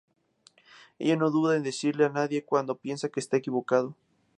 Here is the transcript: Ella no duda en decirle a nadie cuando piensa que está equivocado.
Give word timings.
Ella 0.97 1.15
no 1.15 1.29
duda 1.29 1.55
en 1.55 1.61
decirle 1.61 2.05
a 2.05 2.09
nadie 2.09 2.43
cuando 2.43 2.75
piensa 2.79 3.09
que 3.09 3.19
está 3.19 3.37
equivocado. 3.37 3.95